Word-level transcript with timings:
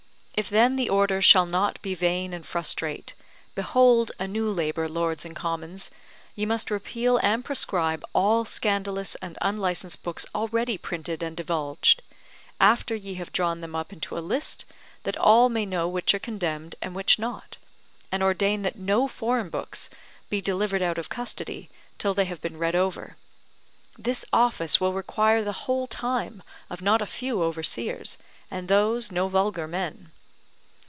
If 0.33 0.49
then 0.49 0.75
the 0.75 0.89
Order 0.89 1.21
shall 1.21 1.45
not 1.45 1.79
be 1.83 1.93
vain 1.93 2.33
and 2.33 2.43
frustrate, 2.43 3.13
behold 3.53 4.11
a 4.17 4.27
new 4.27 4.49
labour, 4.49 4.89
Lords 4.89 5.23
and 5.23 5.35
Commons, 5.35 5.91
ye 6.35 6.47
must 6.47 6.71
repeal 6.71 7.17
and 7.21 7.45
proscribe 7.45 8.03
all 8.13 8.43
scandalous 8.43 9.13
and 9.21 9.37
unlicensed 9.39 10.01
books 10.01 10.25
already 10.33 10.79
printed 10.79 11.21
and 11.21 11.37
divulged; 11.37 12.01
after 12.59 12.95
ye 12.95 13.13
have 13.15 13.31
drawn 13.31 13.61
them 13.61 13.75
up 13.75 13.93
into 13.93 14.17
a 14.17 14.19
list, 14.19 14.65
that 15.03 15.15
all 15.15 15.47
may 15.47 15.63
know 15.63 15.87
which 15.87 16.11
are 16.15 16.19
condemned, 16.19 16.73
and 16.81 16.95
which 16.95 17.19
not; 17.19 17.57
and 18.11 18.23
ordain 18.23 18.63
that 18.63 18.79
no 18.79 19.07
foreign 19.07 19.49
books 19.49 19.91
be 20.27 20.41
delivered 20.41 20.81
out 20.81 20.97
of 20.97 21.07
custody, 21.07 21.69
till 21.99 22.15
they 22.15 22.25
have 22.25 22.41
been 22.41 22.57
read 22.57 22.73
over. 22.73 23.15
This 23.95 24.25
office 24.33 24.81
will 24.81 24.93
require 24.93 25.43
the 25.43 25.67
whole 25.67 25.85
time 25.85 26.41
of 26.67 26.81
not 26.81 26.99
a 26.99 27.05
few 27.05 27.43
overseers, 27.43 28.17
and 28.49 28.67
those 28.67 29.11
no 29.11 29.27
vulgar 29.27 29.67
men. 29.67 30.09